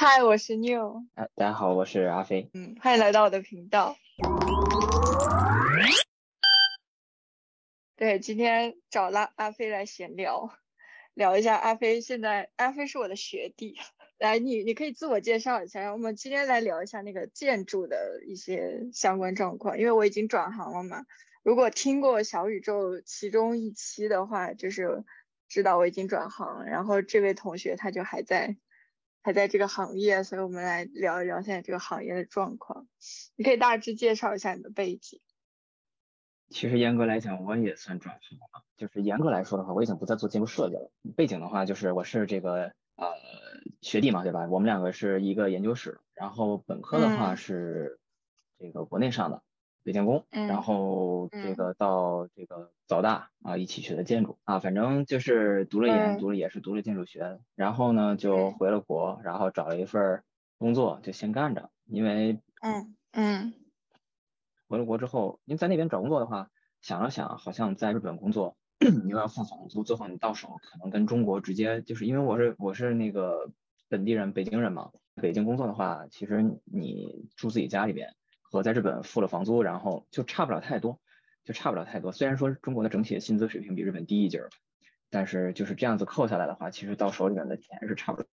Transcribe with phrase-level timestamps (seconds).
[0.00, 1.02] 嗨，我是 New。
[1.16, 2.48] 哎，大家好，我是阿飞。
[2.54, 3.96] 嗯，欢迎来到我的频道。
[7.96, 10.56] 对，今天找了阿飞来闲聊，
[11.14, 12.00] 聊一下阿飞。
[12.00, 13.76] 现在阿飞是我的学弟，
[14.18, 15.90] 来，你你可以自我介绍一下。
[15.90, 21.06] 我们今天来聊一下那个建筑的一些相关状况，因为我已经转行了嘛。
[21.42, 25.02] 如果听过小宇宙其中一期的话，就是
[25.48, 26.64] 知道我已经转行。
[26.66, 28.56] 然后这位同学他就还在。
[29.22, 32.86] 还在这个行业，所以我们来聊一聊现在这个行业的状况。
[33.36, 35.20] 你可以大致介绍一下你的背景。
[36.50, 38.64] 其实严格来讲，我也算转行了。
[38.76, 40.90] 就是严格来说的话，我已经不再做建筑设计了。
[41.16, 43.06] 背景的话，就是我是这个呃
[43.82, 44.46] 学弟嘛，对吧？
[44.48, 47.98] 我们两个是一个研究室，然后本科的话是
[48.58, 49.42] 这个国内上的。
[49.84, 60.22] 北建工，然后这个到这个早大啊，一起学的建筑啊，反正就是读了研，读了也是读了建筑学，然后呢就回了国，然后找了一份
[60.58, 63.54] 工作就先干着，因为嗯嗯，
[64.68, 66.50] 回了国之后，因为在那边找工作的话，
[66.82, 68.56] 想了想，好像在日本工作
[69.04, 73.50] 你又要付房租，最后你到手可能跟中国直接就是因为我是我是那个
[73.88, 78.14] 本地人，北京人嘛，北京工作的话，其实你住自己家里边。
[78.50, 81.00] 和在日本付了房租，然后就差不了太多，
[81.44, 82.12] 就差不了太多。
[82.12, 84.50] 虽然说中国的整体的薪资水平比日本低一截儿，
[85.10, 88.28] 但是就是这样子扣下来的话，其实到手里面的钱是差不多。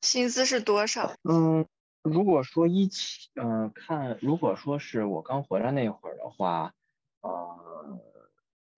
[0.00, 1.14] 薪资是多少？
[1.24, 1.66] 嗯，
[2.02, 6.74] 如果说一起，嗯，看，如果说是我刚回来那会儿的话，
[7.20, 7.98] 呃，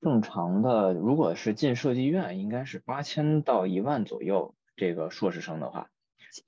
[0.01, 4.55] 正常的，如果是进设计院，应该是八千到一万左右。
[4.77, 5.89] 这个硕士生的话，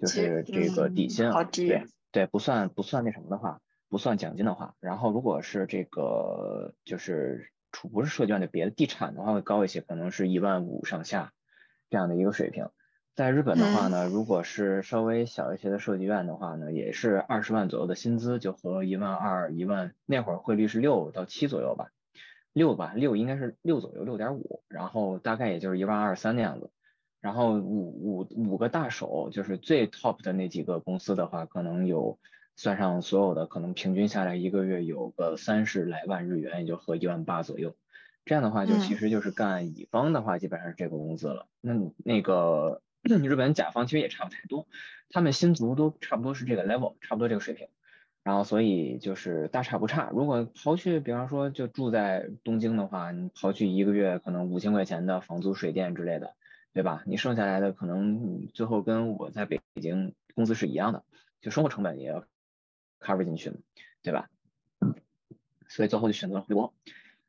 [0.01, 3.61] 就是这个底薪，对对，不算不算那什么的话。
[3.89, 11.33] 不算奖金的话，然后如果是这个就是除不是设计院的别的地产的话会高一些，可能是一万五上下
[11.89, 12.69] 这样的一个水平。
[13.15, 21.91] 在日本的话呢，如果是稍微小一些的设计院的话呢，也是二十万左右的薪资，就和一万二、一万那会儿汇率是六到七左右吧，
[22.53, 26.71] 六吧，六应该是六左右，六点五，然后大概也就是一万二三那样子。
[27.21, 32.19] 然后五五五个大手就是最 top 的那几个公司的话，可能有。
[32.57, 37.77] 算上所有的，可能平均下来一个月有个三十来万日元，也就合一万八左右。
[38.25, 41.47] 这样的话，就其实就是干乙方的话，基本上是这个工资了。
[41.61, 44.67] 那那个 日本甲方其实也差不太多，
[45.11, 47.69] 他们薪族都差不多是这个 level，差不多这个水平。
[48.25, 50.11] 然后所以就是大差不差。
[50.13, 56.35] 如果刨去，比方说就住在东京的话，你刨去一个月可能五千块钱的房租、水电之类的，
[56.73, 57.05] 对吧？
[57.07, 61.05] 你剩下来的可能最后跟我在北京工资是一样的，
[61.41, 62.25] 就生活成本也要。
[63.01, 63.53] Cover 进去
[64.03, 64.29] 对吧？
[65.69, 66.73] 所以最后就选择了回国。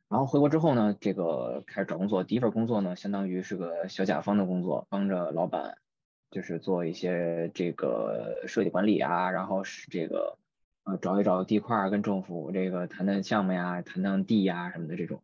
[0.10, 2.24] 然后回国之后呢，这个开始找工作。
[2.24, 5.80] 第一份工作呢，相当于是个小甲方的工作，帮着老板
[6.30, 10.38] 就是做一些这个设计管理啊，然后是这个
[10.84, 15.20] 呃找一找地块，跟政府这个谈谈项目呀，谈谈地呀什么的这种。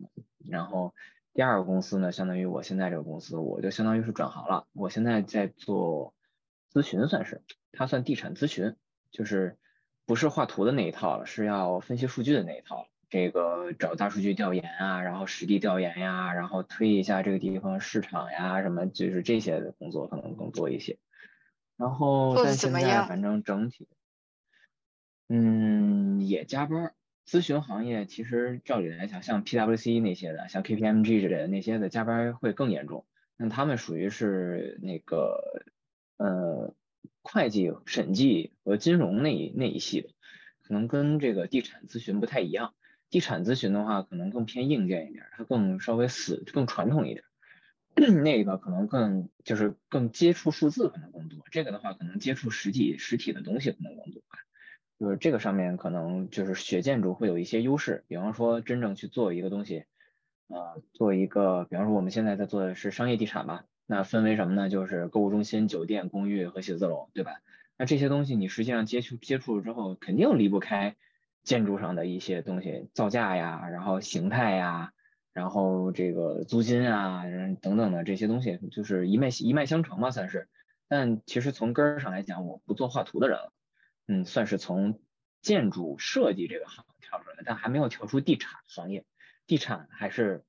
[0.49, 0.93] 然后
[1.33, 4.65] 第二个公司呢，相当于我现在这个公司，我就相当于是转行了。
[4.73, 6.15] 我现在在做
[6.73, 8.75] 咨询，算是它算地产咨询，
[9.11, 9.55] 就是。
[10.05, 12.87] 不是画图的那一套了，是要分析数据的那一套。
[13.09, 20.97] 这个找大数据调研啊，然后实地调研呀，然后推一下这个地方市场呀，什么就是这些的工作可能更多一些。
[21.77, 23.87] 然后但现在反正整体，
[25.29, 26.93] 嗯，也加班。
[27.25, 33.05] 咨询行业其实照理来讲，像 PWC 那些的，像 KPMG 之类的那些的加班会更严重。
[33.37, 35.63] 那他们属于是那个，
[36.17, 36.73] 呃。
[37.23, 40.09] 会计、审计和金融那一那一系的，
[40.61, 42.75] 可能跟这个地产咨询不太一样。
[43.09, 47.23] 地产咨询的话，可能更偏硬件一点，它更稍微死、更传统一点。
[48.23, 54.21] 那个可能更就是更接触数字可能更多，这个的话可能接触实体实体的东西可能更多。
[54.99, 59.85] 就是这个上面可能就是学建筑会有一些优势，比方说真正去做一个东西，
[60.47, 63.65] 呃，做一个，比方说我们现在在做的是商业地产吧。
[63.85, 64.69] 那分为什么呢？
[64.69, 67.41] 就是购物中心、酒店、公寓和写字楼，对吧？
[67.77, 70.95] 那这些东西你实际上接触接触了之后，肯定离不开
[71.43, 74.93] 建筑上的一些东西，造价呀，然后形态呀，
[75.33, 77.23] 然后这个租金啊，
[77.61, 80.47] 等等的这些东西，就是一脉一脉相承嘛，算是。
[80.87, 83.53] 但其实从根儿上来讲，我不做画图的人了，
[84.07, 85.01] 嗯，算是从
[85.41, 89.03] 建筑设计这个行跳出来但还没有跳出地产行业，
[89.47, 90.45] 地产还是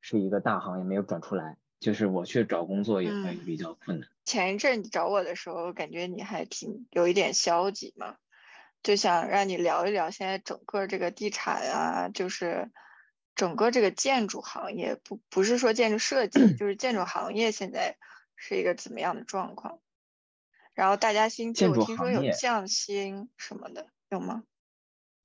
[0.00, 1.56] 是一个大行业，没有转出来。
[1.84, 4.08] 就是我去找工作也会比较困难。
[4.24, 8.16] 前一阵你找我的时候，感觉你还挺有一点消极嘛，
[8.82, 12.70] 就想让你聊一聊现在整个这个地产啊，就是
[13.34, 17.98] 整个这个建筑行业，不不是说建筑设计， 就是建筑行业现在
[18.34, 19.78] 是一个怎么样的状况？
[20.72, 24.42] 然后大家薪资我听说有降薪什么的，有吗？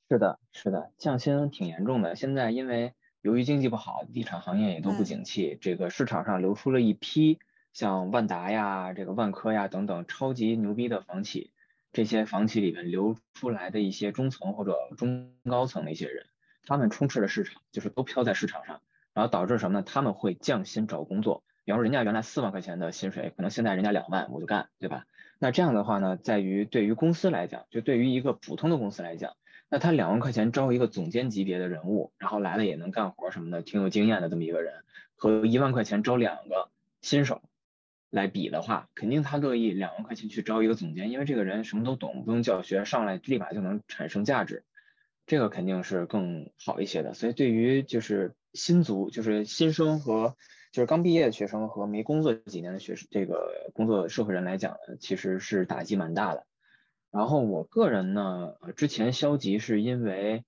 [0.09, 2.17] 是的，是的，降薪挺严重的。
[2.17, 2.93] 现在因为
[3.29, 7.37] 由于经济不好，地产行业也都不嗯景气，这个市场上流出了一批
[7.73, 11.51] 像万达呀、这个万科呀等等超级牛逼的房企，
[11.93, 16.25] 这些房企里面流出来的一些中层或者中高层的一些人，
[16.65, 18.81] 他们充斥了市场，就是都飘在市场上，
[19.13, 19.83] 然后导致什么呢？
[19.85, 25.05] 他们会降薪找工作，比方说人家原来四万块钱的薪水，可能现在人家两万，我就干，对吧？
[25.37, 29.33] 那这样的话呢，在于对于公司来讲，就对于一个普通的公司来讲。
[29.69, 34.83] 那他两万块钱招一个总监级别的人物，然后来了也能干活什么的，挺有经验的这么一个人，
[35.15, 36.71] 和一万块钱招两个
[37.01, 37.43] 新手
[38.09, 44.63] 来比的话，肯定他乐意两万块钱去招一个总监，因为这个人什么都懂，不用教学，上来立马就能产生价值，
[45.27, 47.13] 这个肯定是更好一些的。
[47.13, 50.35] 所以对于就是新族，就是新生和
[50.71, 56.47] 就是刚毕业的学生和没工作几年的学生，这个工作社会人来讲呢，其实是打击蛮大的。
[57.11, 60.43] 然后我个人呢，之前消极是因为，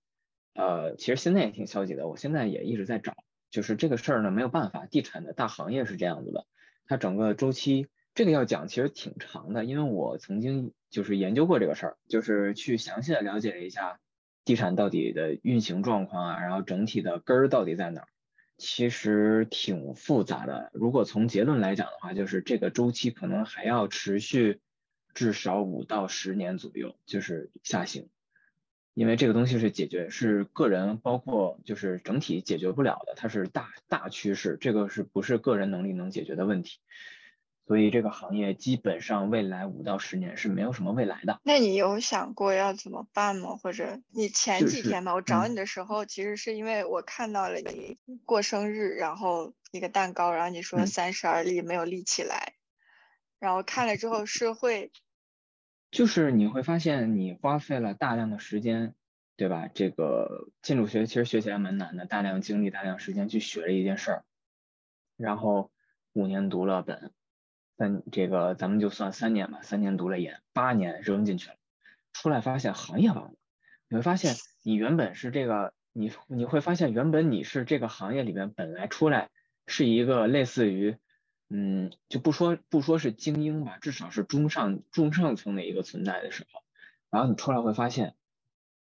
[0.54, 2.08] 呃，其实现在也挺消极的。
[2.08, 3.16] 我现在也一直在找，
[3.50, 6.46] 就是这个事儿呢没有办法，地产的大行业是这样子的，
[6.86, 14.00] 它整个周期这个要讲其实挺长的，因为我曾经就是研究过这个事儿，就是去详细的了解了一下
[14.46, 18.08] 地产到底的运行状况啊，然后整体的根儿到底在哪儿，
[18.58, 20.70] 其实挺复杂的。
[20.74, 24.60] 如果从结论来讲的话，就是这个周期可能还要持续。
[25.14, 28.10] 至少五到十年左右，就是下行，
[28.94, 36.80] 因为这个东西是解决是个人，包括就是整体解决不了的，它是大大趋势，这个是不是个人能力能解决的问题？
[37.68, 41.40] 所以这个行业基本上未来五到十年是没有什么未来的。
[41.44, 43.56] 那你有想过要怎么办吗？
[43.56, 52.56] 或者你前几天吧，我找嗯你的时候，其实是因为我看到了你过生日，然后一个蛋糕，然后你说嗯三十而立没有立起来，
[53.42, 54.92] 然后看了之后是会
[55.90, 58.94] 就是你会发现你花费了大量的时间，
[59.36, 59.68] 对吧？
[59.68, 64.24] 这个建筑学其实学起来蛮难的，大量精力、大量时间去学了一件事儿，
[65.18, 65.72] 然后
[66.14, 67.12] 五年读了本，
[67.80, 71.56] 三这个咱们就算三年吧，三年读了研，八年扔进去了，
[72.14, 73.34] 出来发现行业完了，
[73.90, 79.32] 你会发现你原本是这个，你你会发现原本你是这个行业里面本来出来
[79.66, 80.96] 是一个类似于。
[81.54, 86.62] 嗯，就不说不说是精英吧，至少是中上中上层的一个存在的时候，
[87.10, 88.16] 然后你出来会发现，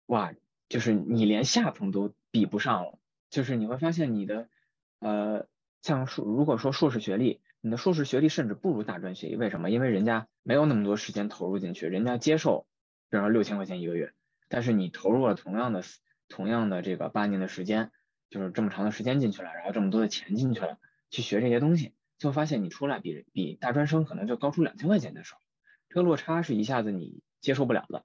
[0.04, 0.34] 哇，
[0.68, 2.98] 就是你连下层都比不上了，
[3.30, 4.50] 就是你会发现你的，
[4.98, 5.46] 呃，
[5.80, 9.70] 像硕如果说硕士学历，你的硕士学历甚至不如大专学历，为什么？
[9.70, 12.66] 因为人家没有那么多时间投入进去，人家接受，
[13.08, 14.12] 比方说六千块钱一个月，
[14.50, 15.82] 但是你投入了同样的
[16.28, 17.90] 同样的这个八年的时间，
[18.28, 20.76] 就是这么长的时间进去了，然后这么多的钱进去了，
[21.08, 21.94] 去学这些东西。
[22.20, 25.40] 就发现你出来比比大专生可能就高出两千块钱的时候，
[25.88, 28.04] 这个落差是一下子你接受不了的。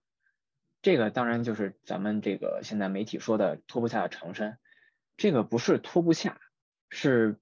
[0.81, 4.57] 这个当然就是咱们这个现在媒体说的脱不下的长衫，
[5.17, 6.39] 这个不是脱不下，
[6.89, 7.37] 是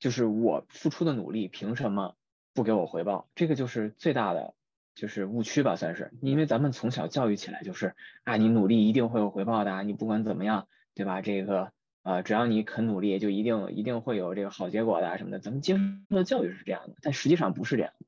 [0.00, 2.16] 就是我付出的努力凭什么
[2.52, 3.28] 不给我回报？
[3.36, 4.54] 这个就是最大的
[4.96, 6.10] 就是误区吧，算是。
[6.20, 7.94] 因为咱们从小教育起来就是
[8.24, 11.20] 啊，你努力一定会有回报的，你不管怎么样，对吧？
[11.20, 11.72] 这个。
[12.06, 15.40] 啊，只要你肯努力，就一定一定会有这个好结果的什么的。
[15.40, 18.06] 咱们接受的教育是这样的，但实际上不是这样的。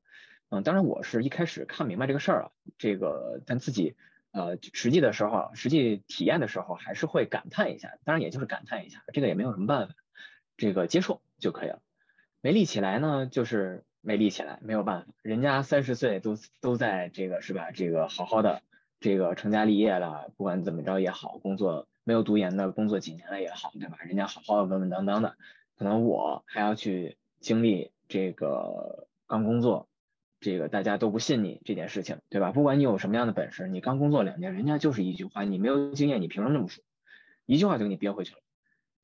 [0.51, 3.97] 嗯，当然我是一开始看明白这个事儿啊，这个但自己
[4.31, 7.97] 呃实际的时候，实际体验的时候还是会感叹一下。
[8.05, 9.95] 当然也就是感叹一下，这个也没有什么办法，
[10.55, 11.81] 这个接受就可以了。
[12.39, 15.07] 没立起来呢，就是没立起来，没有办法。
[15.23, 17.71] 人家三十岁都都在这个是吧？
[17.71, 18.61] 这个好好的
[19.01, 21.85] 这个成家立业了，不管怎么着也好，工作。
[22.09, 23.99] 没有读研的工作几年了也好，对吧？
[24.01, 25.37] 人家好好的稳稳当当的，
[25.77, 29.87] 可能我还要去经历这个刚工作，
[30.39, 32.51] 这个大家都不信你这件事情，对吧？
[32.51, 36.83] 不管你有什么样的本事，你刚工作两年，人家就是一句话，你没有经验，你凭什么这么说？
[37.45, 38.41] 一句话就给你憋回去了。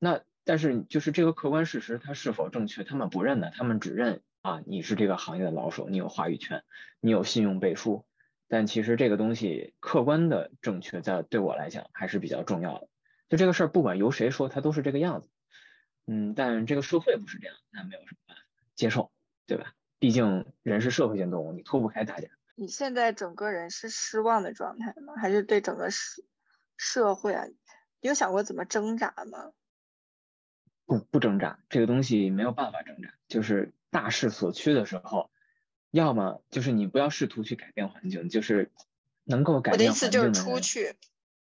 [0.00, 6.64] 那但是就是这个客观事实它是否正确，他们不认的，他们只认啊你是这个行业的老手，你有话语权，
[6.98, 8.04] 你有信用背书。
[8.48, 12.88] 但其实这个东西客观的正确，在对我来讲还是比较重要的。
[13.28, 15.28] 就这个事儿，不管由谁说，它都是这个样子。
[16.06, 18.42] 嗯，但这个社会不是这样，那没有什么办法，
[18.74, 19.10] 接受，
[19.46, 19.74] 对吧？
[19.98, 22.28] 毕竟人是社会性动物，你脱不开大家。
[22.54, 25.14] 你现在整个人是失望的状态吗？
[25.16, 26.22] 还是对整个社
[26.76, 29.52] 社会啊，你有想过怎么挣扎吗？
[30.84, 35.30] 不不挣扎，这个东西没有办法挣扎，就是大势所趋的时候，
[35.90, 38.70] 要么就是你不要试图去改变环境，就是
[39.24, 40.60] 能够改变我的意思就是出。
[40.60, 40.94] 去，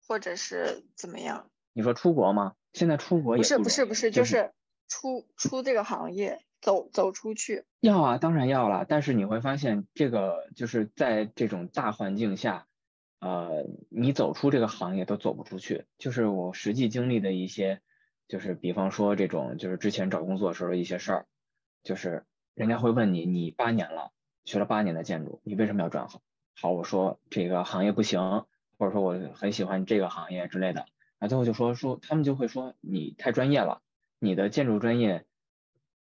[0.06, 1.50] 或者是怎么样？
[1.74, 2.54] 你说出国吗？
[2.72, 4.52] 现在出国也不是不是不是，就就是
[4.88, 7.64] 出出这个行业，走走出去？
[7.80, 8.86] 要啊，当然要了。
[8.88, 12.66] 但是你会发现，这个就是在这种大环境下，
[13.20, 15.84] 呃，你走出这个行业都走不出去。
[15.98, 17.80] 就是我实际经历的一些，
[18.28, 21.26] 就是比方说这种，就是之前找工作时候的一些事儿，
[21.82, 24.12] 就是人家会问你，你八年了，
[24.44, 26.20] 学了八年的建筑，你为什么要转行？
[26.60, 28.46] 好，我说这个行业不行，
[28.78, 30.86] 或者说我很喜欢这个行业之类的。
[31.24, 33.80] 啊，最后就说说，他们就会说你太专业了，
[34.18, 35.24] 你的建筑专业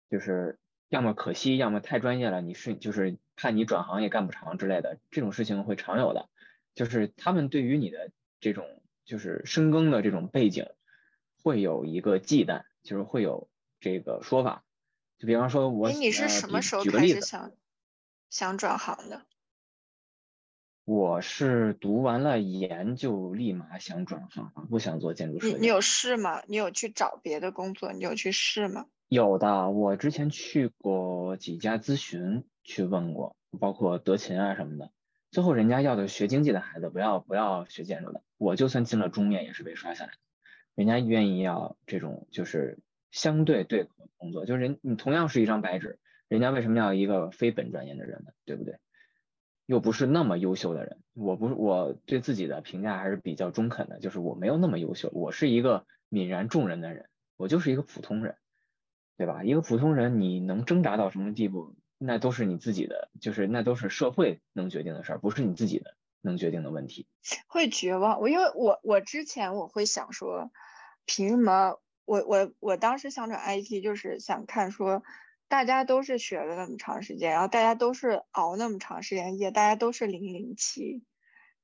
[0.08, 0.58] 就是
[0.88, 6.30] 要么可惜，要么太专业了，你是就是怕你转行也干不长之类的，这种事情会常有的。
[6.74, 10.66] 就是他们对于你的这种就是深耕的这种背景
[11.42, 13.48] 会有一个忌惮，就是会有
[13.80, 14.64] 这个说法。
[15.18, 17.52] 就比方说，我你是什么时候开始想
[18.30, 19.26] 想转行的？
[20.84, 25.54] 我是读完了研就立马想转行，不想做建筑设计。
[25.54, 26.42] 你你有试吗？
[26.46, 27.92] 你有去找别的工作？
[27.92, 28.84] 你有去试吗？
[29.08, 34.90] 有的，我之前去过几家咨询，去问过，包括德勤啊什么的。
[35.30, 38.22] 最后人家要的学经济的孩子，不要不要学建筑的。
[38.36, 40.18] 我就算进了中面，也是被刷下来的。
[40.74, 42.78] 人家愿意要这种就是
[43.10, 45.98] 相对对口的工作，就是人你同样是一张白纸，
[46.28, 48.32] 人家为什么要一个非本专业的人呢？
[48.44, 48.76] 对不对？
[49.66, 58.36] 又不是那么优秀的人，我不是我对自己的评价还是比较中肯的，就是我没有那么优秀，我是一个泯然众人的人，我就是一个普通人，
[59.16, 59.42] 对吧？
[59.42, 67.06] 一个普通人你能挣扎到什么地步，那都是你自己的，就是那都是社会能决定的事儿，不是你自己的能决定的问题。
[67.46, 70.50] 会绝望，我因为我我之前我会想说，
[71.06, 75.02] 凭什么我我我当时想转 IT 就是想看说。
[75.48, 81.04] 大家都是学了那么长时间，然后大家都是熬那么长时间夜，大家都是零零七，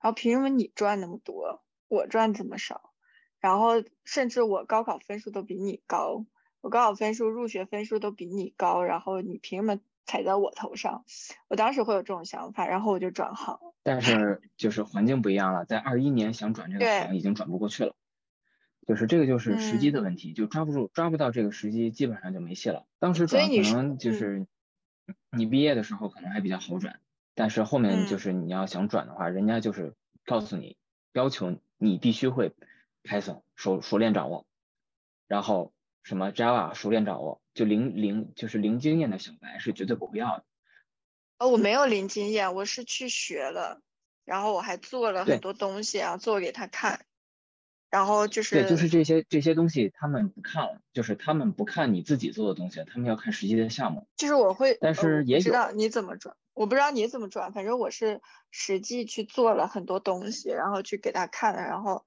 [0.00, 2.92] 然后凭什么你赚那么多，我赚这么少？
[3.40, 6.26] 然后甚至我高考分数都比你高，
[6.60, 11.04] 我高考分数、入学分数都比你高，然后你凭什么踩在我头上？
[11.48, 13.58] 我当时会有这种想法，然后我就转行。
[13.82, 17.94] 但是就是环境不一样了，在二一年想转这个行已经转不过去了。
[18.90, 22.88] 就是这个就是时机的问题，就抓不住抓不到这个时机，基本上就没戏了。
[22.98, 24.48] 当时转可能就是
[25.30, 26.98] 你毕业的时候可能还比较好转，
[27.36, 29.94] 但是后面就是你要想转的话，人家就是
[30.24, 30.76] 告诉你
[31.12, 32.52] 要求你必须会
[33.04, 34.44] Python 熟熟练掌握，
[35.28, 40.44] 然后什么 Java 熟练掌握，就零零就是零经验的小白是绝对不会要的。
[41.38, 43.80] 哦，我没有零经验，我是去学了，
[44.24, 47.06] 然后我还做了很多东西，然后做给他看。
[47.90, 54.06] 然后就是对，就是这些这些东西他们不看了，就是他们不看你自己做的东西，他们要看实际的项目。
[54.16, 58.20] 就是我会，但是也知道你怎么转，我不知道你怎么转，反正我是
[58.52, 62.04] 实际去做了很多东西，然后去给他看了，然后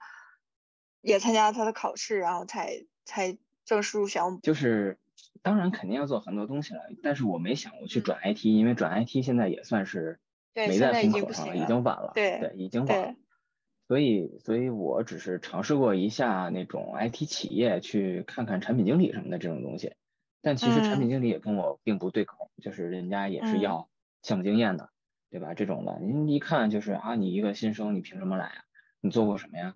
[1.01, 4.39] 也参加了他的考试，然后才才正式入选。
[4.41, 4.97] 就是
[5.41, 10.21] 当然肯定要做很多东西了，但是我没想过去转 IT，因为转 IT 现在也算是
[10.53, 12.13] 没在风口上了，已经晚了。
[12.15, 13.15] 对对，已经晚了。
[13.87, 19.93] 所以，所以我只是尝试过一下那种 IT 企业，去看看产品经理什么的这种东西。
[20.41, 23.89] 但其实产品经理也跟我并不对口，就是人家也是要
[24.21, 24.89] 项目经验的，
[25.29, 25.53] 对吧？
[25.53, 28.63] 这种的，您一看就是啊，你一个新生，你凭什么来啊？
[29.01, 29.75] 你做过什么呀？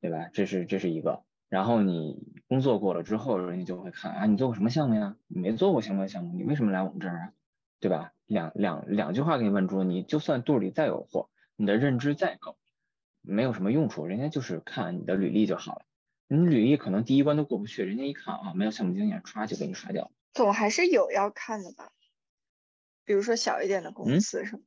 [0.00, 0.28] 对吧？
[0.32, 1.22] 这是这是一个。
[1.48, 5.16] 然后你工作过了之后，人家就会看啊，你做过什么项目呀？
[5.26, 7.32] 你没做过相关项目，你为什么来我们这儿啊？
[7.80, 8.12] 对吧？
[8.26, 12.56] 两两两句话给你问住，你就算肚里再有货，你的认知再高。
[13.22, 15.82] 没有什么用处，人家就是看你的履历就好了。
[16.28, 20.10] 你履历可能第一关都过不去，人家一看啊，没有项目经验，唰就给你刷掉。
[20.32, 21.90] 总还是有要看的吧？
[23.04, 24.62] 比如说小一点的公司是吗？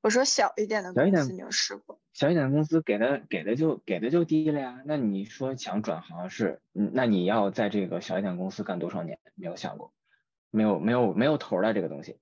[0.00, 2.00] 我说小一点的公司，你有试过？
[2.14, 4.82] 小一点的公司给的给的就给的就低了呀。
[4.86, 9.18] 那你说想转行是，那你要在这个小一点公司干多少年？
[9.34, 9.92] 没有想过，
[10.50, 12.16] 没有没有没有头的这个东西。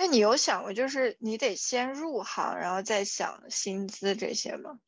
[0.00, 4.78] 那你有想过，就是你得先入行，然后再想薪资这些吗？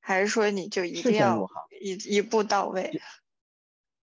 [0.00, 1.48] 还是说你就一定要
[1.80, 3.00] 一一步到位？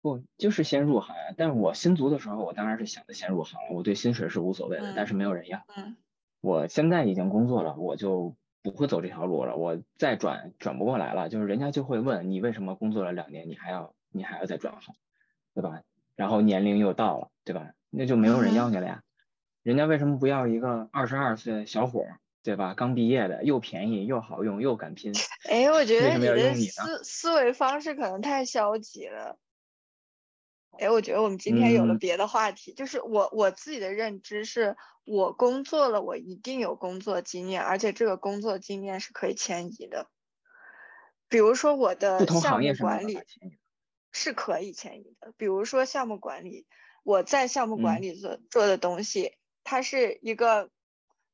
[0.03, 1.35] 不，就是先入行呀。
[1.37, 5.65] 但是我新足的时候，我当然是想着先入行了，我对薪水是无所谓的，但是没有人要。
[5.77, 5.97] 嗯。
[6.41, 9.57] 我现在已经工作了，我就不会走这条路了。
[9.57, 14.97] 我再转转不过来了，就是人家就会问你为什么工作了两年，你还要你还要再转行，
[15.55, 15.83] 对吧？
[16.17, 17.71] 然后年龄又到了，对吧？
[17.91, 19.03] 那就没有人要你了呀。
[19.63, 22.07] 人家为什么不要一个二十二岁小伙，
[22.43, 22.73] 对吧？
[22.75, 25.13] 刚毕业的，又便宜又好用又敢拼。
[25.51, 29.39] 哎，我觉得你的思思维方式可能太消极了。
[30.79, 40.09] 哎，我觉得我们今天有了别的话题，就是我我自己的认知是，我工作了，我一定有工作经验，而且这个工作经验是可以迁移的。
[41.29, 43.19] 比如说我的项目管理
[44.13, 46.67] 是可以迁移的，比如说项目管理。
[47.05, 49.33] 我在项目管理做做的东西，
[49.69, 50.71] 它是一个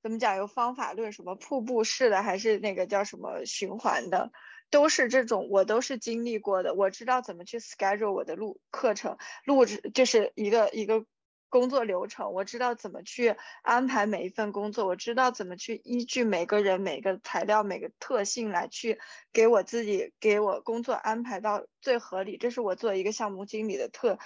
[0.03, 0.37] 怎么讲？
[0.37, 4.33] 有方法论，什么瀑布式的，还是那个叫什么循环的，
[4.71, 6.75] 都是这种，我都是经历过的。
[6.75, 11.07] 我知道怎么去 schedule 我的录课程，录制就是一个一个。
[11.51, 18.99] 工作流程，我知道怎么去安排每一份工作，我知道怎么去依据每个人、每个材料、每个特性来去
[19.33, 22.39] 给我自己给我工作安排到最合理。
[22.39, 24.19] 这是我做一个项目经理的特，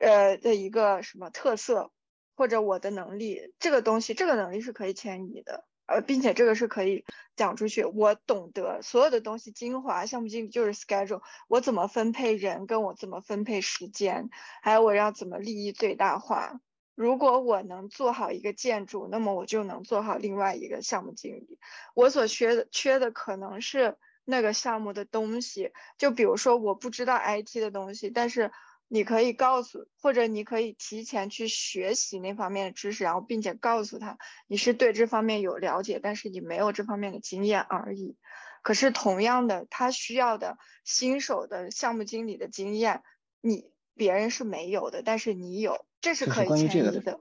[0.00, 1.92] 呃的一个什么特色，
[2.38, 5.64] 或者我的能力，这个东西，这个能力是可以迁移的。
[5.86, 7.04] 呃，并且这个是可以
[7.34, 7.84] 讲出去。
[7.84, 14.30] 我懂得所有的东西，精华项目经理就是 schedule，我怎么分配人，跟我怎么分配时间，
[14.62, 16.60] 还有我要怎么利益最大化。
[16.94, 21.58] 如果我能做好一个建筑，那么我就能做好另外一个项目经理。
[21.92, 28.52] 我所缺的缺的可能是那个项目的东西，就比如说我不知道 IT 的东西，但是。
[28.88, 34.16] 你可以告诉，或者你可以提前去学习那方面的知识，然后并且告诉他
[34.46, 38.16] 你是对这方面有了解，但是你没有这方面的经验而已。
[38.62, 43.02] 可是同样的，他需要的新手的项目经理的经验，
[43.40, 47.20] 你别人是没有的，但是你有，这是可以迁移的。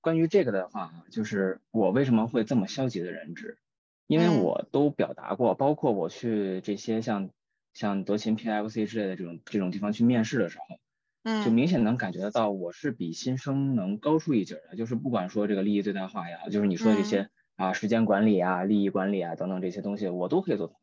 [0.00, 3.58] 关于这个的话，就是我为什么会这么消极的认知，
[4.06, 7.30] 因为我都表达过，包括我去这些像
[7.74, 10.64] 像德勤、PFC 之类的这种这种地方去面试的时候。
[11.44, 14.76] 就明显能感觉得到，我是比新生能高出一截的。
[14.76, 20.80] 就是不管说这个利益最大化呀，就是你说的这些啊，时间管理啊、利益管理啊等等这些东西，我都可以做。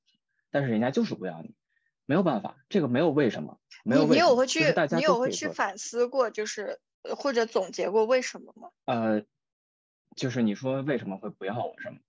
[0.52, 1.56] 但是人家就是不要你，
[2.06, 4.06] 没有办法，这个没有为什么，没有。
[4.06, 6.80] 你有会去，你有会去反思过，就是
[7.16, 8.70] 或者总结过为什么吗？
[8.84, 9.24] 呃，
[10.18, 12.00] 就是你说为什么会不要我是吗？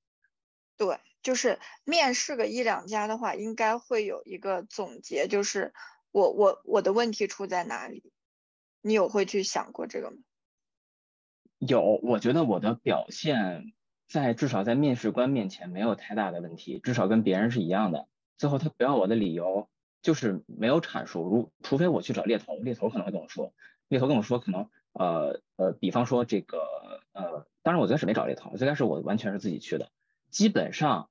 [0.76, 5.72] 对，就是面试个一两家的话，应该会有一个总结，就是
[6.10, 8.10] 我我我的问题出在哪里。
[8.86, 10.18] 你有会去想过这个吗？
[11.58, 13.72] 有，我觉得我的表现
[14.06, 18.06] 在至少在面试官面前没有太大的问题，至少跟别人是一样的。
[18.36, 19.70] 最后他不要我的理由
[20.02, 23.54] 就是没有阐述，如除非我去找猎头，猎头可能会跟我说，
[23.88, 26.58] 猎头跟我说可能呃呃，比方说这个
[27.12, 29.90] 呃，当然我最开始没找猎头，最开始我完全是自己去的，
[30.28, 31.08] 基本上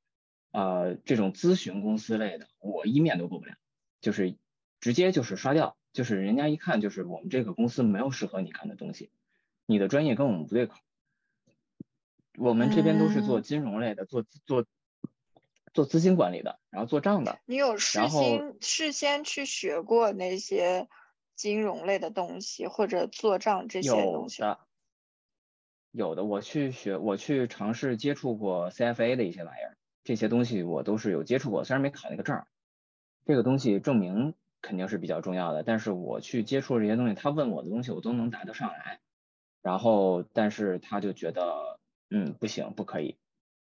[0.51, 3.55] 呃这种咨询公司类的，我一面都过不了，
[3.99, 4.37] 就是
[4.79, 5.75] 直接就是刷掉。
[5.93, 9.11] 就是人家一看就是我们这个公司没有适合你看的东西，
[9.67, 10.79] 你的专业跟我们不对口。
[12.35, 14.65] 我们这边都是做金融类的，做做
[15.71, 17.39] 做资金管理的，然后做账的。
[17.45, 20.89] 你有事先事先去学过那些
[21.35, 24.41] 金融类的东西或者做账这些东西？
[24.41, 24.59] 有的，
[25.91, 26.23] 有的。
[26.23, 32.43] 我去学，我去尝试接触过 CFA 的一些玩意儿，这些东西我都是有接触过，虽然没考那个证，
[33.27, 34.33] 这个东西证明。
[34.63, 38.99] 肯定是比较重要的，但是我去接触这些东西，他问我的东西我都能答得上来，
[39.61, 43.17] 然后但是他就觉得嗯不行不可以，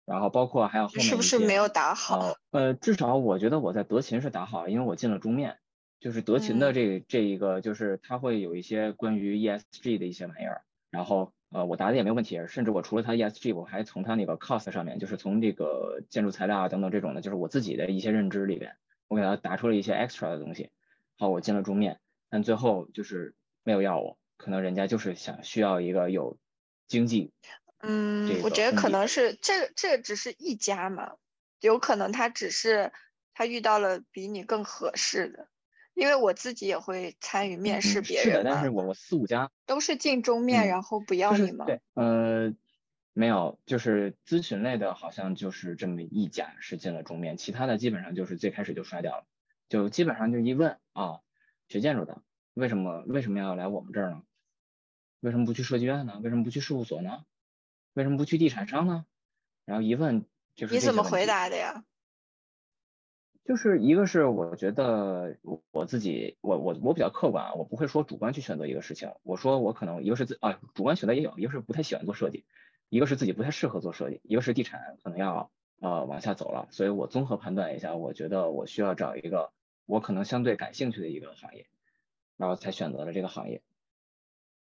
[0.05, 2.35] 然后包括还有后面是不是没有打好？
[2.53, 5.59] 呃，至少我觉得我在德勤是打好，因为我进了中面，
[5.99, 18.77] 就是德勤的这这一个就是他会有一些关于 ESG 的一些玩意儿，然后呃我答的也没有问题，甚至我除了他 ESG，我还从他那个 cost 上面，就是从这个建筑材料啊等等这种的，就是我自己的一些认知里边，
[19.09, 20.71] 我给他答出了一些 extra 的东西。
[21.23, 26.37] 好，我进了中面，但最后就是没有要我，可能人家就是想需要一个有
[26.89, 27.31] 经济，
[27.79, 31.13] 嗯，我觉得可能是这这只是一家嘛，
[31.61, 32.93] 有可能他只是
[33.35, 35.47] 他遇到了比你更合适的，
[35.95, 41.67] 因为我自己也会参与面试别人，是的，但是我我四五家都是进中面，然后不要你吗？
[41.67, 42.53] 对，呃，
[43.13, 49.25] 没有，就是咨询类的，好像就是这么一家是进了中面，其他的基本上就是最开始就刷掉了。
[49.73, 51.21] 就基本上就一问啊，
[51.67, 52.21] 学建筑的
[52.53, 54.23] 为什么为什么要来我们这儿呢？
[55.21, 56.21] 为什么不去设计院呢？
[56.23, 57.25] 为什么不去事务所呢？
[57.95, 59.07] 为什么不去地产商呢？
[59.65, 61.87] 然后一问就是你怎么回答的呀？
[63.47, 69.15] 就是一个是我觉得我我自己我我我比较客观啊，我不会说主观去选择一个事情。
[69.23, 72.45] 我说我可能一个是自啊主观选择也有，一个是不太喜欢做设计，
[72.91, 79.51] 一个是自己不太适合做设计，一个是地产可能要呃往下走了，所以我综合判断一下，我觉得我需要找一个。
[79.87, 81.67] 我可能相对感兴趣的一个行业，
[82.37, 83.63] 然后才选择了这个行业。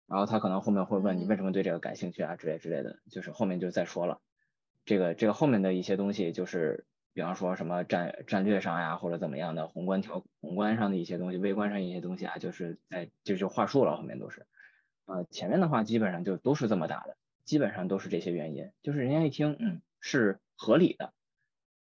[0.08, 4.22] 然后他可能后面会问你为什么对这个感兴趣啊之类之类的，就是后面就再说了。
[4.86, 13.98] 这个这个后面的一些东西，就是比方说什么战战略上呀，或者怎么样的宏观调宏观上的一些东西，微观上一些东西啊，就是在就就话术了。
[13.98, 14.46] 后面都是，
[15.08, 21.12] 呃，前面的话基本上就都是这么打的，基本上都是这些原因，就是人家一听，嗯，是合理的，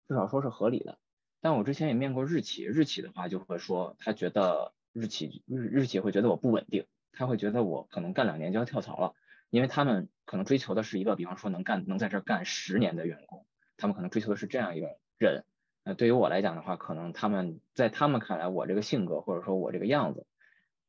[0.07, 0.97] 至少说是合理的。
[1.45, 9.13] 但我之前也面过日企，日企的话就会说他觉得日企日日企会觉得我不稳定，他会觉得我可能干两年就要跳槽了，
[9.51, 13.45] 因为他们可能追求的是一个，比方说能干能在这儿干十年的员工，
[13.77, 15.45] 他们可能追求的是这样一个人。
[15.83, 20.25] 那对于我来讲的话，可能他们在他们看来，我这个性格或者说我这个样子，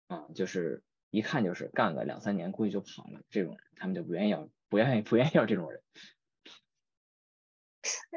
[0.07, 5.83] 啊，就是一看就是干个两三年估计就跑了这种人，他们就不愿意要，不愿意不愿意要这种人。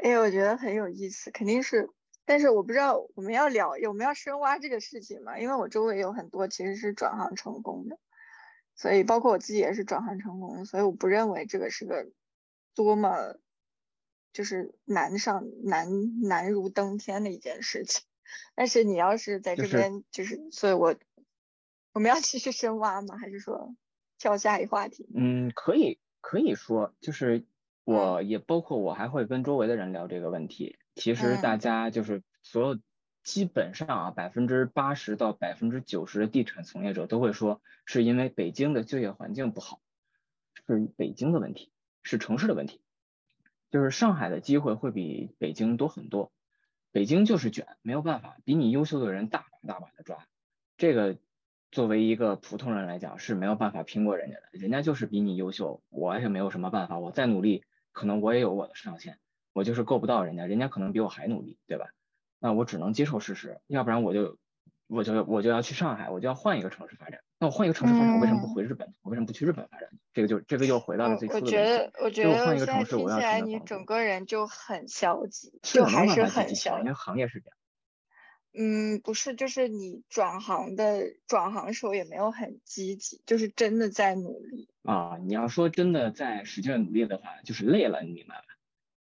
[0.02, 1.90] 哎，我觉得很有意思，肯定是。
[2.30, 5.40] 但是我不知道我们要聊，我们要深挖这个事情嘛？
[5.40, 7.98] 因为我周围有很多其实是转行成功的，
[8.76, 12.08] 所以包括我自己也是转行成功，所以我不认为这个是个
[12.76, 13.34] 多么
[14.32, 18.04] 就是难上难难如登天的一件事情。
[18.54, 20.96] 但是你要是在这边，就是所以，我
[21.94, 23.18] 我们要继续深挖吗？
[23.18, 23.76] 还是说
[24.20, 25.10] 跳下一话题？
[25.16, 27.44] 嗯，可以可以说，就是
[27.86, 30.78] 我也包括我还会跟周围的人聊这个问题。
[31.00, 32.80] 其实大家就是所有
[33.24, 39.82] 基本上啊，百分之八十到百分之九十的地产从业者都会说，是因为北京的就业环境不好，
[40.68, 41.72] 是北京的问题，
[42.04, 42.82] 是城市的问题。
[43.72, 46.32] 就是上海的机会会比北京多很多，
[46.92, 50.26] 北京就是卷，没有办法，比你优秀的人大把大把的抓。
[50.76, 51.18] 这个
[51.72, 59.20] 作为一个普通人来讲是没有办法拼过人家的，人家就是比你优秀，我也没有什么办法，我再努力，可能我也有我的上限。
[59.54, 61.88] 我就是够不到人家，人家可能比我还努力，对吧？
[62.40, 64.38] 那我只能接受事实，要不然我就
[64.88, 67.20] 我就我就要去上海，我就要换一个城市发展。
[67.38, 68.94] 那我换一个城市发展，我为什么不回日本？
[69.02, 69.90] 我为什么不去日本发展？
[70.14, 71.40] 这个就这个又回到了最初的。
[71.42, 76.82] 我觉得，我觉得换一个城市，我要来你整个人就很消极，就还是很消极。
[76.82, 77.56] 因为行业是这样。
[78.52, 85.18] 嗯，不是，就是你转行的转行时候也没有很积极，就是真的在努力啊。
[85.22, 88.44] 你要说真的在使劲努力的话，就是累了，你明白吧？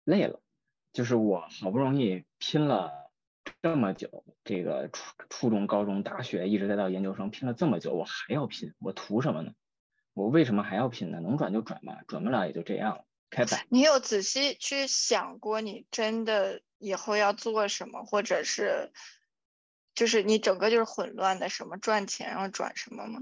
[0.08, 0.40] 累了。
[0.94, 3.12] 就是我好不容易拼了
[3.60, 9.52] 这么久，这个初初中、高中、大学，一直在到研究生，拼了这么久，我还要拼，我图什么呢？
[10.14, 11.20] 我为什么还要拼呢？
[11.20, 13.66] 能转就转吧，转不了也就这样了，开摆。
[13.68, 18.90] 你有仔细去想过，你真的以后要做什么，或者是，
[19.94, 23.20] 就是你整个就是混乱的，什么赚钱，然后转什么吗？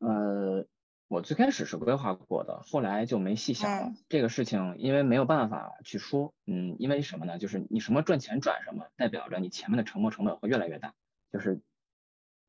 [0.00, 0.66] 呃。
[1.12, 7.36] 我最开始是规划过的，后来就没细想了这个事情，因为没有办法去说，嗯，因为什么呢？
[7.36, 10.94] 就是你什么赚钱转什么，代表着你前面的沉没成本会越来越大，
[11.30, 11.60] 就是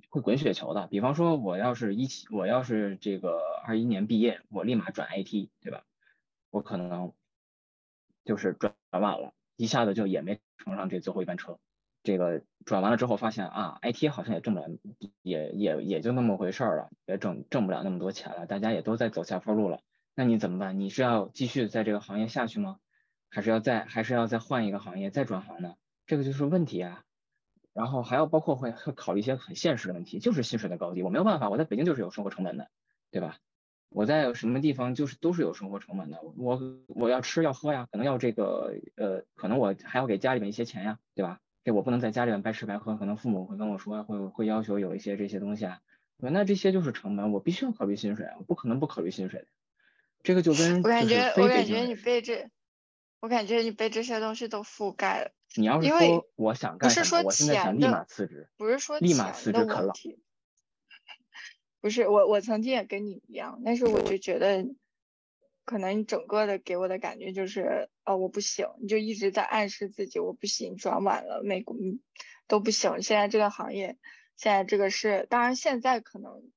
[0.08, 0.88] 会滚雪球的。
[0.88, 5.84] 比方说，我要是一七，我要是这个二一年毕业，我立马转 IT，对吧？
[6.49, 7.12] 我可能
[8.23, 11.60] 就是转转晚了，一下子就也没乘上这最后一班车。
[12.03, 14.67] 这个转完了之后发现啊，IT 好像也挣不了，
[15.21, 19.79] 也也也就那么回事儿了，也挣挣不了那么多钱了，大家也都在走下坡路了。
[20.15, 20.79] 那你怎么办？
[20.79, 22.77] 你是要继续在这个行业下去吗？
[23.29, 25.75] 还是要再还是要再换一个行业再转行呢？
[26.05, 27.03] 这个就是问题啊。
[27.73, 32.69] 然后还要包括会会考虑一些很现实的问题，就是薪水的高低，我没有办法，我在北京就是有生活成本的，
[33.09, 33.37] 对吧？
[33.89, 41.39] 我在什么地方就是都是有生活成本的，我我要吃要喝呀，可能要这个呃，可能我还要给家里面一些钱呀，对吧？
[41.63, 45.82] 这我不能在家里面白吃白喝，可能父母会跟我说，会会要求有一些这些东西啊。
[46.17, 49.47] 那这些就是成本，我必须要考虑薪水啊，我不可能不考虑薪水的。
[50.23, 52.49] 这个就跟我感觉，我感觉你被这，
[53.19, 55.32] 我感觉你被这些东西都覆盖了。
[55.56, 59.93] 你要是说我想干什么，我现在想立马辞职，不是说立马辞职啃老。
[61.80, 64.65] 不是我，我曾经也跟你一样，但是我就觉得。
[65.65, 71.76] 可能你整个的给我的感觉就是，哦，我不行，你就一直在暗示自己我不行，转晚了，美国
[72.47, 73.02] 都不行。
[73.02, 73.97] 现在这个行业，
[74.36, 76.52] 现在这个是，当然现在可能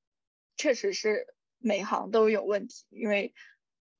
[0.56, 3.32] 确实是每行都有问题，因为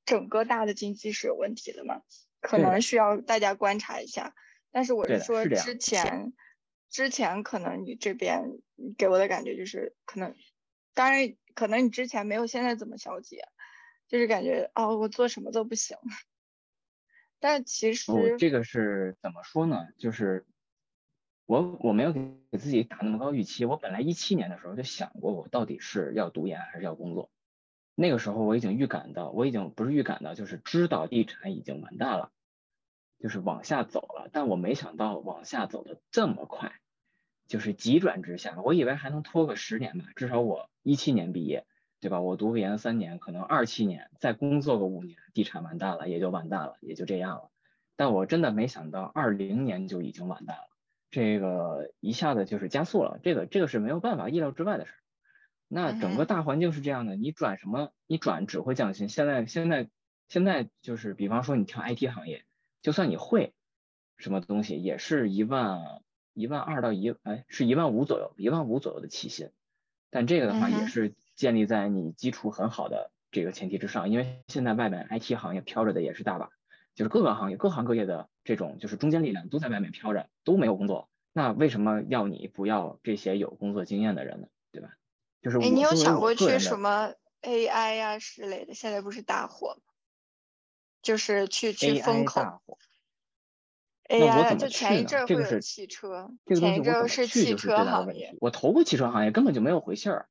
[0.05, 2.01] 整个大的经济是有问题的嘛，
[2.41, 4.35] 可能需要大家观察一下。
[4.71, 6.33] 但是我是说之前，
[6.89, 8.59] 之前可能你这边
[8.97, 10.35] 给我的感觉就是，可能，
[10.93, 13.37] 当然可能你之前没有现在这么消极。
[14.07, 15.97] 就是感觉哦，我做什么都不行，
[17.39, 19.87] 但其实这个是怎么说呢？
[19.97, 20.45] 就是
[21.45, 23.65] 我我没有给自己打那么高预期。
[23.65, 27.29] 我本来一七年的时候就想过，我到底是要读研还是要工作。
[27.95, 32.31] 那个时候我已经预感到，我已经不是预感到，就是知道地产已经完蛋了，
[33.19, 34.29] 就是往下走了。
[34.31, 36.79] 但我没想到往下走的这么快，
[37.47, 38.61] 就是急转直下。
[38.61, 41.65] 我以为还能拖个十年吧，至少我一七年毕业。
[41.99, 42.21] 对吧？
[42.21, 47.51] 我读个研三年，可能二七年再工作个五年，地产完蛋了，也就完蛋了，也就这样了。
[47.95, 50.69] 但我真的没想到二零年就已经完蛋了，
[51.09, 54.97] 这个一下子就是加速了，这个这个是没有办法意料之外的事儿。
[55.67, 57.91] 那整个大环境是这样的，你转什么？
[58.05, 59.09] 你转只会降薪。
[59.09, 59.89] 现在现在
[60.29, 62.45] 现在就是，比方说你跳 IT 行业，
[62.81, 63.53] 就算你会
[64.17, 65.81] 什么东西，也是一万
[66.33, 69.49] 一万二到一哎，是一万五左右，一万五左右的起薪。
[70.09, 76.49] 但这个的话也是建立在你基础很好的这个前提之上，因为现在外面 IT 行业飘着的也是大把，
[76.95, 84.47] 就是各个行业各行各业的这种就是中坚力量都在外面飘着，都没有工作，那为什么要你不要这些有工作经验的人呢？
[84.73, 84.89] 对吧？
[85.41, 88.73] 就是我哎，你有想过去什么 AI 呀、之类的？
[88.73, 89.81] 现在不是大火吗？
[91.03, 92.41] 就是去去风口
[94.09, 98.35] AI，怎么就前一阵儿会有这个汽车，这个前一阵是汽车行业。
[98.41, 100.27] 我投过汽车行业，根本就没有回信儿，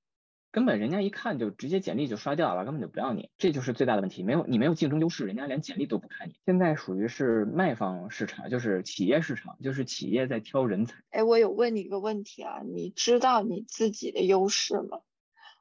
[0.56, 4.22] 根本人家一看就直接简历就刷掉了，根本就不要你，这就是最大的问题。
[4.22, 6.36] 没有你没有竞争优势，人家连简历都不看你。
[6.46, 10.94] 现在属于是卖方市场，就是企业市场，就是企业在挑人才。
[11.10, 15.00] 哎，我有问你一个问题啊，你知道你自己的优势吗？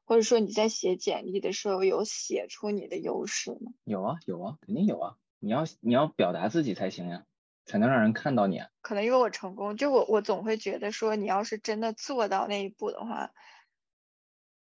[0.06, 3.74] 或者说你在写简历的时候有写出你的优势吗？
[3.84, 5.16] 有啊有啊，肯定有啊。
[5.42, 7.26] 你要你要表达自己才行呀，
[7.66, 8.70] 才能让人看到你啊。
[8.80, 13.32] 可能因为我成功，就我我总会觉得说，你要是真的做到那一步的话，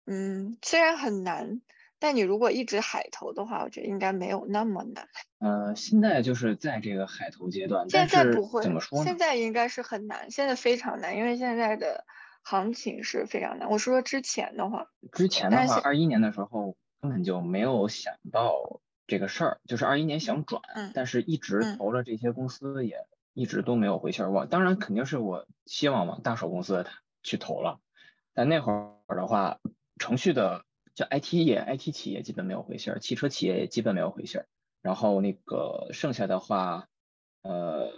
[0.05, 1.61] 嗯，虽然很难，
[1.99, 5.07] 但你如果一直海投的话，我觉得应该没有那么难。
[5.39, 9.17] 呃，现在就是在这个海投阶段，现在不会怎么，说呢现？
[9.17, 12.05] 在应该是很难，现在非常难，因为现在的
[12.43, 13.69] 行情是非常难。
[13.69, 24.31] 我说之前的话，之前的话，二一年的时候根本就没有想到这个事儿，就是二一年想转，嗯但是一直嗯投了这些公司也一直都没有回信儿。
[24.31, 26.85] 我当然肯定是我希望往大手公司
[27.21, 27.79] 去投了，
[28.33, 29.59] 但那会儿的话，
[29.99, 34.47] 程序的叫 IT 业、IT 企业基本没有回信儿，汽车企业也基本没有回信儿，
[34.81, 36.87] 然后那个剩下的话，
[37.41, 37.91] 呃，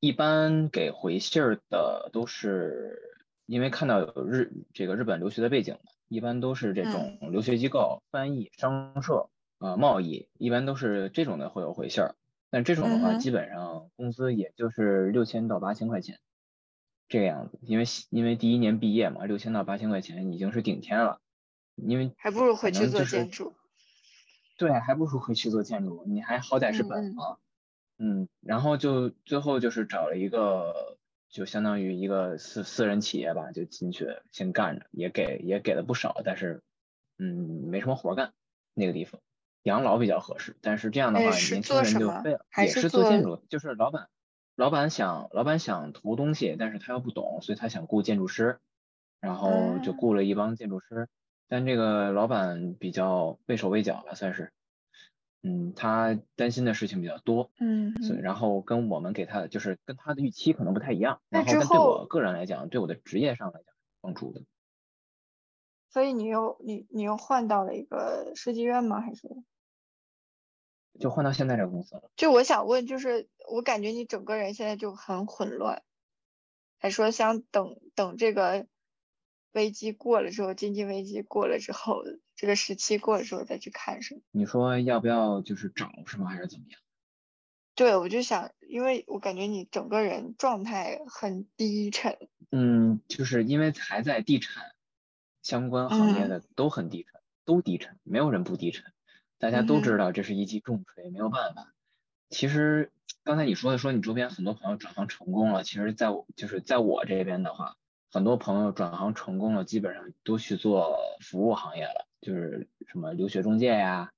[0.00, 2.98] 一般给回信儿的都是
[3.46, 12.14] 因为看到有日这个日本留学的背景的，一般都是这种留学机构、翻译、商社、呃贸易，一般都是这种的会有回信儿。
[12.50, 16.18] 但这种的话，基本上工资也就是六千到八千块钱
[17.08, 21.21] 这个样子，因为因为第一年毕业嘛，六千到八千块钱已经是顶天了，
[21.76, 23.54] 因为还不如回去做建筑。
[24.58, 27.38] 对，还不如回去做建筑，你还好歹是本行。
[27.98, 30.98] 嗯，然后就最后就是找了一个，
[31.30, 36.62] 就相当于一个私私人企业吧，就进去先干着，也给也给了不少，但是
[37.18, 38.32] 嗯没什么活干
[38.74, 39.20] 那个地方，
[39.62, 44.08] 养老比较合适，但是这样的话，年轻人就废了，是也是做建筑，就是老板
[44.56, 48.60] 老板想老板想投东西，但是他又不懂，所以他想雇建筑师，
[49.20, 51.08] 然后就啊雇了一帮建筑师，
[51.52, 54.54] 但这个老板比较畏手畏脚吧，算是。
[55.42, 64.40] 嗯，他担心的事情比较多，嗯所以嗯，然后跟我们给他的就是跟他的预期可能不太一样，那之然后但对我个人来讲，对我的职业上来讲帮助的。
[65.90, 69.02] 所以你又你你又换到了一个设计院吗？
[69.02, 69.28] 还是？
[70.98, 72.10] 就换到现在这个公司了。
[72.16, 75.82] 就我想问，就是我感觉你整个人现在就很混乱，
[76.78, 78.66] 还说想等等这个
[79.52, 82.02] 危机过了之后，经济危机过了之后，
[82.36, 84.20] 这个时期过了之后再去看什么？
[84.30, 86.30] 你说要不要就是找是吗？
[86.30, 86.80] 还是怎么样？
[87.74, 92.18] 对，我就想，因为我感觉你整个人状态很低沉。
[92.50, 94.72] 嗯，就是因为还在地产
[95.42, 98.92] 相关行业嗯的都很低沉，都低沉，没有人不低沉。
[99.38, 101.72] 大家都知道这是一记重锤，没有办法。
[102.28, 102.92] 其实
[103.24, 107.76] 刚才你说的，说你周边很多朋友转行成功了，其实在我就是在我这边的话，
[108.12, 114.12] 很多朋友转行成功了，基本上都去做服务行业了，就是什么留学中介呀，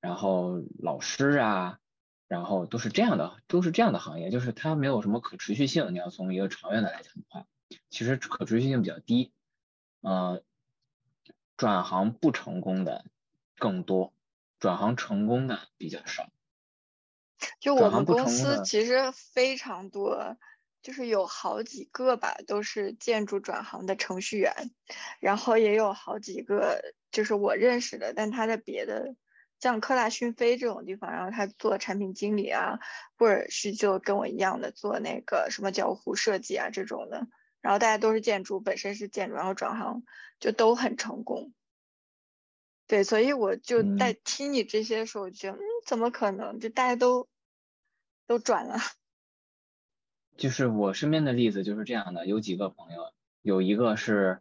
[0.00, 1.78] 然后老师啊，
[2.26, 5.94] 然后都是这样的，都是这样的行业，就是它没有什么可持续性。
[5.94, 7.46] 你要从一个长远的来讲的话，
[7.88, 9.30] 其实可持续性比较低，
[10.00, 10.42] 呃，
[11.56, 13.04] 转行不成功的
[13.58, 14.12] 更多，
[14.58, 16.28] 转行成功的比较少。
[17.60, 20.36] 就我们公司其实非常多，
[20.86, 24.70] 就是有好几个吧，都是建筑转行的程序员，
[25.18, 29.16] 然后也有好几个就是我认识的，但他在别的
[29.58, 32.78] 像科大讯飞这种地方，然后他做产品经理啊，
[33.18, 37.26] 或者是就跟我一样的做那个什么交互设计啊这种的，
[37.60, 40.04] 然后大家都是建筑，本身是建筑，然后转行
[40.38, 41.52] 就都很成功。
[42.86, 46.60] 对，所以我就在嗯听你这些时候，我觉得，嗯，怎么可能？
[46.60, 47.26] 就大家都
[48.28, 48.78] 都转了。
[50.36, 54.40] 就是我身边的例子就是这样的，有几个朋友，有一个是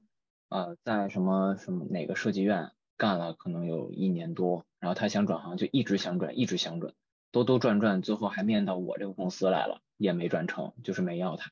[0.50, 6.94] 呃在什么什么哪个设计院干了可能有一年多，然后他想转行就一直想转，一直想转，
[7.32, 11.52] 兜兜转转，最后还面到我这个公司来了，也没转成，就是没要他，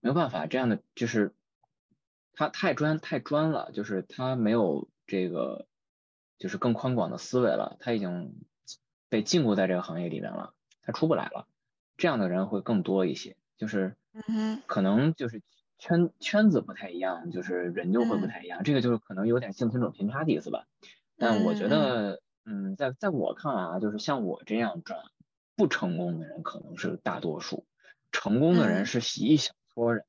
[0.00, 1.34] 没有办法，这样的就是
[2.32, 5.66] 他太专太专了，就是他没有这个
[6.38, 8.34] 就是更宽广的思维了，他已经
[9.10, 11.46] 被禁锢在这个行业里面了，他出不来了，
[11.98, 13.36] 这样的人会更多一些。
[13.62, 13.94] 就是
[14.26, 15.40] 嗯，可能就是
[15.78, 20.66] 圈圈子不太一样，就是人就会不太一样，这个就是可能有点幸存者偏差的意思吧。
[21.16, 24.98] 但我觉得，嗯，在在我看来啊，就是像我这样转
[25.54, 27.64] 不成功的人可能是大多数，
[28.10, 30.04] 成功的人是一小撮人。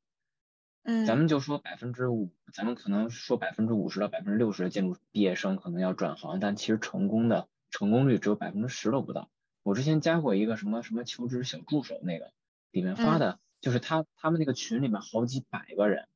[0.81, 9.29] 嗯，咱们就说百分之五，咱们可能说百分之五十到百分之六十的建筑毕业生可能要转行，但其实成功的成功率只有百分之十都不到。
[9.61, 12.31] 我之前加过一个什么什么求职小助手，那个
[12.73, 16.07] 里面发的就是他他们那个群里面好几百个人，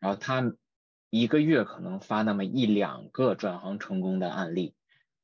[0.00, 0.54] 然后他
[1.10, 4.74] 一个月可能发那么一两个转行成功的案例，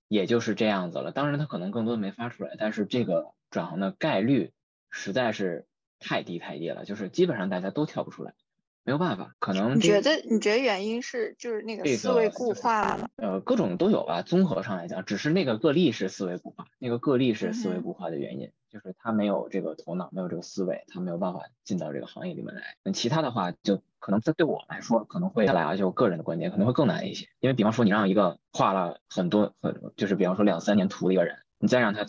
[0.09, 1.13] 也就是这样子了。
[1.13, 4.53] 当然他可能更多的没发出来，但是这个转行的概率
[4.91, 5.67] 实在是
[5.99, 8.35] 太低太低了，就是基本上大家都跳不出来。
[8.83, 13.11] 没有办法，可能你觉得你觉得原因是就是那个思维固化了吗？
[13.17, 14.23] 呃，各种都有吧。
[14.23, 22.63] 综合上来讲，只是那个个例是思维固化，那个个例是思维固化的原因，就是他没有这个头脑，没有这个思维，他没有办法进到这个行业里面来。
[22.85, 27.27] 那其他的话，就可能在对我来说，可能会下来啊，就我个人的观点，可能会更难一些。
[27.41, 32.07] 因为比方说，你让一个画了很多很，就是比方说两三年图的一个人，你再让他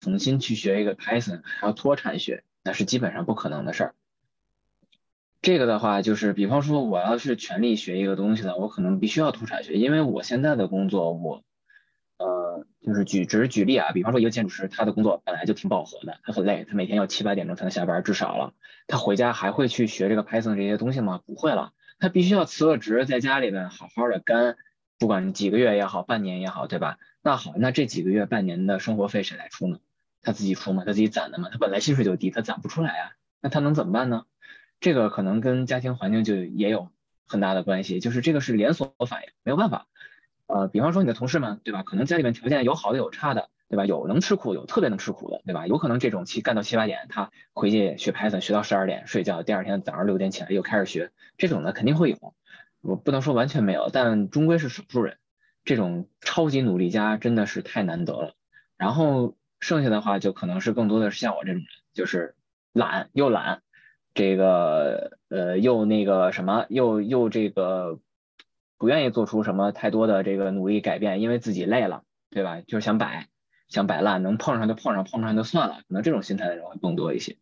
[0.00, 3.94] 重新去学一个 Python，还要脱产学，那是基本上不可能的事儿。
[5.42, 11.44] 这个的话，就是比方说，我要是全力学一个东西呢，我可能必须要脱产学，因为我现在的工作，我，
[12.18, 18.54] 呃，就是举只是举例啊，比方说一个建筑师，他的工作本来就挺饱和的，他很累，他每天要七八点钟才能下班，至少了，
[18.86, 21.20] 他回家还会去学这个 Python 这些东西吗？
[21.26, 24.56] 不会了，他必须要辞了职，在家里面好好的干，
[24.98, 26.98] 不管几个月也好，半年也好，对吧？
[27.22, 29.78] 那好，那这几个月半年的生活费谁来出呢？
[30.22, 30.84] 他自己出吗？
[30.86, 31.48] 他自己攒的吗？
[31.52, 34.24] 他本来薪水就低，他攒不出来啊，那他能怎么办呢？
[34.80, 36.90] 这个可能跟家庭环境就也有
[37.26, 39.86] 很大的关系，就是这个是连锁反应，没有办法。
[40.46, 41.82] 呃，比方说你的同事们，对吧？
[41.82, 43.84] 可能家里面条件有好的有差的，对吧？
[43.84, 45.66] 有能吃苦，有特别能吃苦的，对吧？
[45.66, 52.34] 有可能这种七干到七八点，他回去学 Python 学到十二点睡觉，第二天早上六点起来又开始学，这种呢肯定会有。
[52.80, 55.18] 我不能说完全没有，但终归是少数人。
[55.64, 58.34] 这种超级努力家真的是太难得了。
[58.76, 62.36] 然后剩下的话就可能是更多的是像我这种人，就是
[62.72, 63.62] 懒又懒。
[64.14, 67.98] 这个呃，又那个什么，又又这个
[68.78, 72.60] 不愿意做出什么太多的这个努力改变，因为自己累了，对吧？
[72.66, 73.28] 就是想摆，
[73.68, 75.76] 想摆烂，能碰上就碰上，碰不上就算了。
[75.88, 77.36] 可能这种心态的人会更多一些。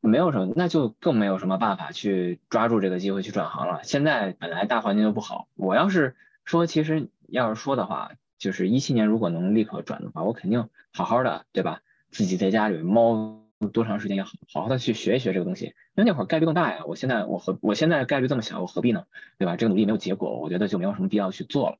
[0.00, 3.80] 没有什么，那就更没有什么办法去抓住这个机会去转行了。
[3.82, 11.80] 现在本来大环境就不好，我要是说，其实要是说的话，就是一七年如果能立刻转的话，我肯定好好的，对吧？
[12.10, 13.39] 自己在家里猫。
[13.68, 16.84] 多长时间也好好好的去学一学这个东西，因为那会儿概率更大呀。
[16.86, 19.06] 我现在我何我现在概率这么小，我何必呢？
[19.38, 19.56] 对吧？
[19.56, 21.78] 这个努力没有结果，我觉得就没有什么必要去做了。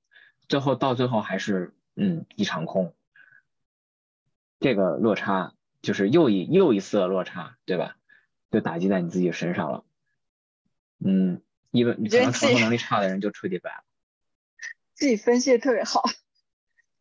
[0.49, 2.95] 最后到最后还是嗯一场空，
[4.59, 7.97] 这个落差就是又一又一次的落差，对吧？
[8.51, 9.85] 就打击在你自己身上了。
[10.99, 11.41] 嗯，
[11.71, 13.85] 因为你可能承受能力差的人就彻底白了。
[14.93, 16.03] 自己分析的特别好，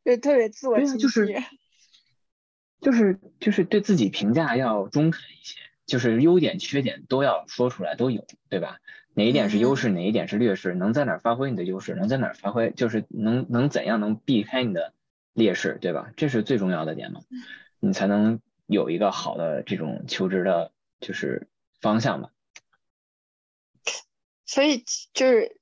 [0.06, 0.98] 就特别自我清晰。
[1.00, 1.26] 就是
[2.82, 8.80] 就是就是对自己评价要中肯一些，就是优点缺点都要说出来都有，对吧？
[9.16, 14.94] 哪一点是优势，哪一点是劣势，能在哪儿发挥你的优势，能在哪儿发挥，就是能能怎样能避开你的
[15.34, 16.14] 劣势，对吧？
[16.16, 17.22] 这是最重要的点嘛，
[17.80, 21.50] 你才能有一个好的这种求职的，就是
[21.82, 22.30] 方向嘛。
[24.46, 25.58] 所以就是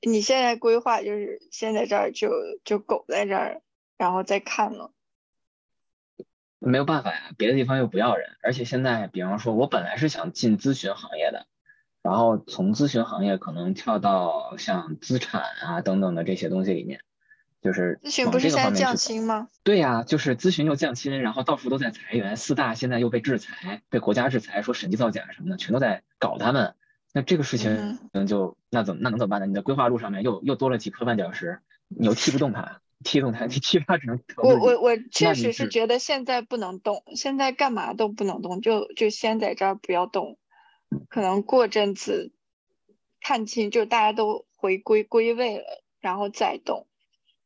[0.00, 2.30] 你现在规划就是先在这儿就
[2.64, 3.62] 就苟在这儿，
[3.96, 4.92] 然后再看了。
[6.58, 11.46] 没有办法呀，别的地方又不要人，而且现在，比方说，我本来是想进咨询行业的，
[12.02, 17.00] 然后从咨询行业可能跳到像资产啊等等的这些东西里面，
[17.62, 19.48] 就是咨询不是现在降薪吗？
[19.62, 26.74] 对呀，就是咨询又降薪，然后到处都在裁员，四大现在又被制裁，被国家制裁，说审计造假什么的，全都在搞他们。
[27.14, 29.46] 那这个事情就那怎么那能怎么办呢？
[29.46, 32.80] 你的规划路上面又又多了几颗绊脚石，你又踢不动它。
[33.04, 34.20] 踢动它，你踢它只能。
[34.36, 40.36] 我我我确实是觉得现在不能动，现在干嘛都不能动，就就先在这儿不要动，
[41.08, 42.32] 可能过阵子
[43.20, 46.88] 看清，就大家都回归归位了，然后再动，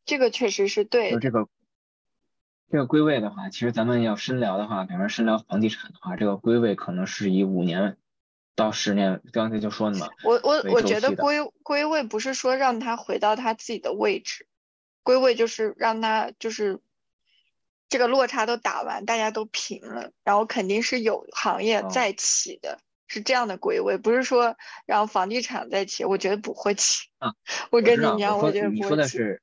[0.07, 1.11] 这个确实是对。
[1.11, 1.47] 就这个
[2.71, 7.99] 这个归位的话，其实咱们要深聊的话，比方说深聊房地产的话，这个归位可能是以五年
[8.57, 10.09] 到十年，刚才就说的嘛。
[10.25, 14.47] 我我我觉得归归位不是说让他回到他自己的位置。
[15.03, 16.81] 归位就是让他就是
[17.89, 27.09] 这个落差都打完，大家都平了，然后肯定是有行业再起的，是这样的归位，不是说让房地产再起，我觉得不会起。
[27.19, 27.35] 啊，
[27.71, 29.43] 我跟你讲，我觉得你说的是，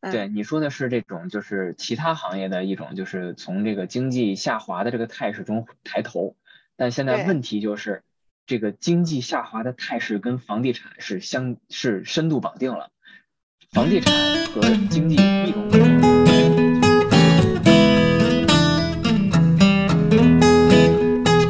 [0.00, 6.36] 对，你说的是这种就是其他行业的一种，就是从这个经济下滑的这个态势中抬头，
[6.76, 8.02] 但现在问题就是
[8.46, 12.90] 这个经济下滑的态势跟房地产是相是深度绑定了，
[13.72, 14.12] 房地产
[14.46, 14.60] 和
[14.90, 16.29] 经济密不可分。